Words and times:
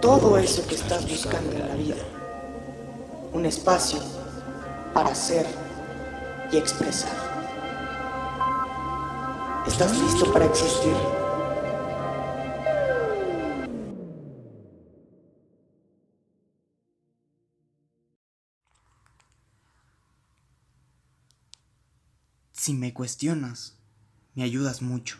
todo 0.00 0.38
eso 0.38 0.66
que 0.66 0.74
estás 0.74 1.06
buscando 1.08 1.52
en 1.52 1.68
la 1.68 1.74
vida. 1.74 1.96
Un 3.32 3.44
espacio 3.44 4.00
para 4.94 5.14
ser 5.14 5.46
y 6.50 6.56
expresar. 6.56 7.14
¿Estás 9.66 9.96
listo 9.98 10.32
para 10.32 10.46
existir? 10.46 10.94
Si 22.52 22.72
me 22.74 22.94
cuestionas, 22.94 23.78
me 24.34 24.44
ayudas 24.44 24.80
mucho. 24.80 25.18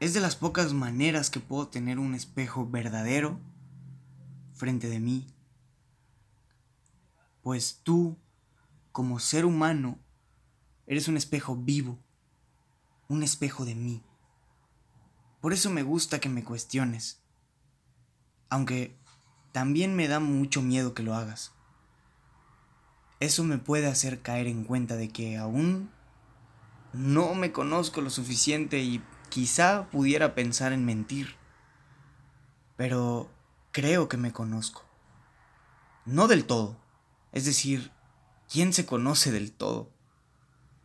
Es 0.00 0.14
de 0.14 0.20
las 0.20 0.36
pocas 0.36 0.72
maneras 0.72 1.28
que 1.28 1.40
puedo 1.40 1.66
tener 1.68 1.98
un 1.98 2.14
espejo 2.14 2.68
verdadero 2.68 3.40
frente 4.54 4.88
de 4.88 5.00
mí. 5.00 5.26
Pues 7.42 7.80
tú, 7.82 8.16
como 8.92 9.18
ser 9.18 9.44
humano, 9.44 9.98
eres 10.86 11.08
un 11.08 11.16
espejo 11.16 11.56
vivo, 11.56 11.98
un 13.08 13.24
espejo 13.24 13.64
de 13.64 13.74
mí. 13.74 14.04
Por 15.40 15.52
eso 15.52 15.68
me 15.68 15.82
gusta 15.82 16.20
que 16.20 16.28
me 16.28 16.44
cuestiones, 16.44 17.20
aunque 18.50 18.96
también 19.50 19.96
me 19.96 20.06
da 20.06 20.20
mucho 20.20 20.62
miedo 20.62 20.94
que 20.94 21.02
lo 21.02 21.14
hagas. 21.14 21.52
Eso 23.18 23.42
me 23.42 23.58
puede 23.58 23.88
hacer 23.88 24.22
caer 24.22 24.46
en 24.46 24.62
cuenta 24.62 24.94
de 24.94 25.08
que 25.08 25.36
aún 25.36 25.90
no 26.92 27.34
me 27.34 27.50
conozco 27.50 28.00
lo 28.00 28.10
suficiente 28.10 28.78
y 28.78 29.02
quizá 29.28 29.88
pudiera 29.90 30.34
pensar 30.34 30.72
en 30.72 30.84
mentir. 30.84 31.36
Pero 32.76 33.30
creo 33.72 34.08
que 34.08 34.16
me 34.16 34.32
conozco. 34.32 34.84
No 36.04 36.28
del 36.28 36.44
todo. 36.44 36.76
Es 37.32 37.44
decir, 37.44 37.92
¿quién 38.50 38.72
se 38.72 38.86
conoce 38.86 39.30
del 39.30 39.52
todo? 39.52 39.90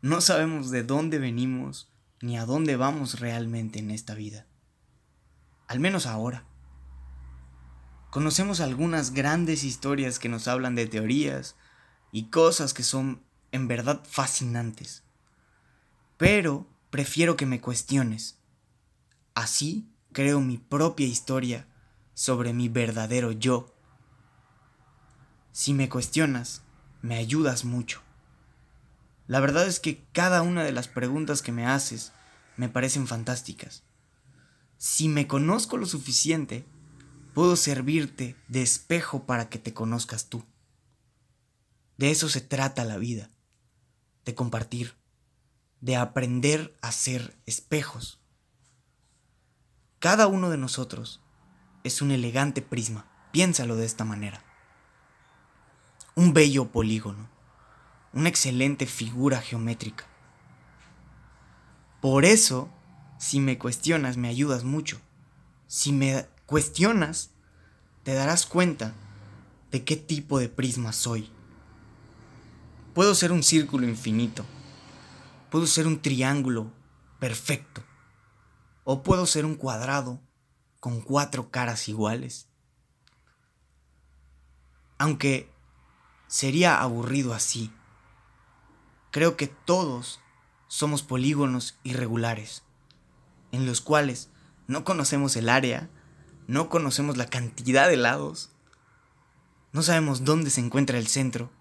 No 0.00 0.20
sabemos 0.20 0.70
de 0.70 0.82
dónde 0.82 1.18
venimos 1.18 1.88
ni 2.20 2.38
a 2.38 2.46
dónde 2.46 2.76
vamos 2.76 3.20
realmente 3.20 3.78
en 3.78 3.90
esta 3.90 4.14
vida. 4.14 4.46
Al 5.66 5.80
menos 5.80 6.06
ahora. 6.06 6.44
Conocemos 8.10 8.60
algunas 8.60 9.12
grandes 9.12 9.64
historias 9.64 10.18
que 10.18 10.28
nos 10.28 10.46
hablan 10.46 10.74
de 10.74 10.86
teorías 10.86 11.56
y 12.12 12.30
cosas 12.30 12.72
que 12.74 12.82
son 12.82 13.22
en 13.50 13.66
verdad 13.66 14.02
fascinantes. 14.08 15.02
Pero 16.16 16.66
prefiero 16.94 17.36
que 17.36 17.44
me 17.44 17.60
cuestiones. 17.60 18.38
Así 19.34 19.90
creo 20.12 20.40
mi 20.40 20.58
propia 20.58 21.08
historia 21.08 21.66
sobre 22.12 22.52
mi 22.52 22.68
verdadero 22.68 23.32
yo. 23.32 23.74
Si 25.50 25.74
me 25.74 25.88
cuestionas, 25.88 26.62
me 27.02 27.16
ayudas 27.16 27.64
mucho. 27.64 28.00
La 29.26 29.40
verdad 29.40 29.66
es 29.66 29.80
que 29.80 30.04
cada 30.12 30.42
una 30.42 30.62
de 30.62 30.70
las 30.70 30.86
preguntas 30.86 31.42
que 31.42 31.50
me 31.50 31.66
haces 31.66 32.12
me 32.56 32.68
parecen 32.68 33.08
fantásticas. 33.08 33.82
Si 34.78 35.08
me 35.08 35.26
conozco 35.26 35.76
lo 35.78 35.86
suficiente, 35.86 36.64
puedo 37.34 37.56
servirte 37.56 38.36
de 38.46 38.62
espejo 38.62 39.26
para 39.26 39.48
que 39.48 39.58
te 39.58 39.74
conozcas 39.74 40.28
tú. 40.28 40.44
De 41.96 42.12
eso 42.12 42.28
se 42.28 42.40
trata 42.40 42.84
la 42.84 42.98
vida, 42.98 43.30
de 44.24 44.36
compartir 44.36 44.94
de 45.84 45.96
aprender 45.96 46.74
a 46.80 46.92
ser 46.92 47.36
espejos. 47.44 48.18
Cada 49.98 50.28
uno 50.28 50.48
de 50.48 50.56
nosotros 50.56 51.20
es 51.82 52.00
un 52.00 52.10
elegante 52.10 52.62
prisma, 52.62 53.04
piénsalo 53.32 53.76
de 53.76 53.84
esta 53.84 54.02
manera. 54.02 54.42
Un 56.14 56.32
bello 56.32 56.72
polígono, 56.72 57.28
una 58.14 58.30
excelente 58.30 58.86
figura 58.86 59.42
geométrica. 59.42 60.06
Por 62.00 62.24
eso, 62.24 62.70
si 63.18 63.38
me 63.38 63.58
cuestionas, 63.58 64.16
me 64.16 64.28
ayudas 64.28 64.64
mucho. 64.64 65.02
Si 65.66 65.92
me 65.92 66.24
cuestionas, 66.46 67.32
te 68.04 68.14
darás 68.14 68.46
cuenta 68.46 68.94
de 69.70 69.84
qué 69.84 69.96
tipo 69.96 70.38
de 70.38 70.48
prisma 70.48 70.94
soy. 70.94 71.28
Puedo 72.94 73.14
ser 73.14 73.32
un 73.32 73.42
círculo 73.42 73.86
infinito, 73.86 74.46
Puedo 75.54 75.68
ser 75.68 75.86
un 75.86 76.02
triángulo 76.02 76.72
perfecto. 77.20 77.84
O 78.82 79.04
puedo 79.04 79.24
ser 79.24 79.44
un 79.44 79.54
cuadrado 79.54 80.20
con 80.80 81.00
cuatro 81.00 81.52
caras 81.52 81.88
iguales. 81.88 82.48
Aunque 84.98 85.48
sería 86.26 86.80
aburrido 86.80 87.34
así. 87.34 87.72
Creo 89.12 89.36
que 89.36 89.46
todos 89.46 90.18
somos 90.66 91.04
polígonos 91.04 91.78
irregulares, 91.84 92.64
en 93.52 93.64
los 93.64 93.80
cuales 93.80 94.30
no 94.66 94.82
conocemos 94.82 95.36
el 95.36 95.48
área, 95.48 95.88
no 96.48 96.68
conocemos 96.68 97.16
la 97.16 97.26
cantidad 97.26 97.88
de 97.88 97.96
lados, 97.96 98.50
no 99.70 99.82
sabemos 99.82 100.24
dónde 100.24 100.50
se 100.50 100.62
encuentra 100.62 100.98
el 100.98 101.06
centro, 101.06 101.52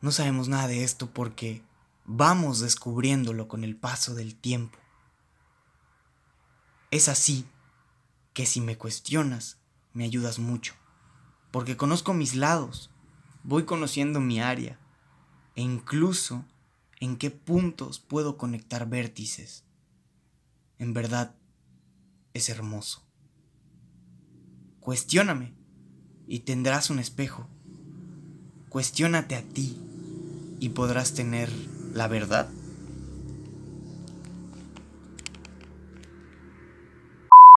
no 0.00 0.12
sabemos 0.12 0.46
nada 0.46 0.68
de 0.68 0.84
esto 0.84 1.10
porque 1.10 1.65
vamos 2.06 2.60
descubriéndolo 2.60 3.48
con 3.48 3.64
el 3.64 3.76
paso 3.76 4.14
del 4.14 4.36
tiempo. 4.36 4.78
Es 6.90 7.08
así 7.08 7.46
que 8.32 8.46
si 8.46 8.60
me 8.60 8.78
cuestionas, 8.78 9.58
me 9.92 10.04
ayudas 10.04 10.38
mucho, 10.38 10.74
porque 11.50 11.76
conozco 11.76 12.14
mis 12.14 12.34
lados, 12.34 12.90
voy 13.42 13.64
conociendo 13.64 14.20
mi 14.20 14.40
área 14.40 14.78
e 15.56 15.62
incluso 15.62 16.44
en 17.00 17.16
qué 17.16 17.30
puntos 17.30 17.98
puedo 17.98 18.36
conectar 18.36 18.88
vértices. 18.88 19.64
En 20.78 20.92
verdad, 20.94 21.34
es 22.34 22.48
hermoso. 22.48 23.02
Cuestióname 24.80 25.54
y 26.28 26.40
tendrás 26.40 26.90
un 26.90 26.98
espejo. 26.98 27.48
Cuestiónate 28.68 29.34
a 29.34 29.42
ti 29.42 29.80
y 30.60 30.68
podrás 30.70 31.14
tener 31.14 31.50
la 31.96 32.08
verdad 32.08 32.46